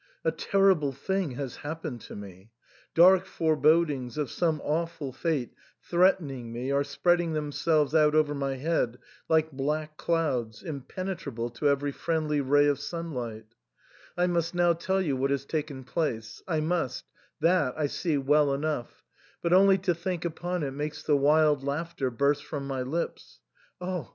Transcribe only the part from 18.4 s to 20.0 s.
enough, but only to